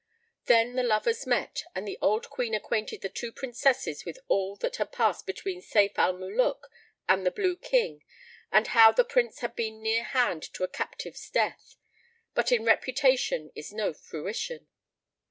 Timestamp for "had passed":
4.77-5.27